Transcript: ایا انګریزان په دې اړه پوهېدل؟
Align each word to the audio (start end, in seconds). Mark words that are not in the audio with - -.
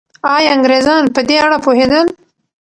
ایا 0.33 0.49
انګریزان 0.55 1.03
په 1.15 1.21
دې 1.27 1.35
اړه 1.45 1.57
پوهېدل؟ 1.65 2.05